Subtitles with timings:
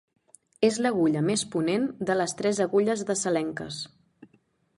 [0.69, 3.83] És l'agulla més a ponent de les tres Agulles de Salenques.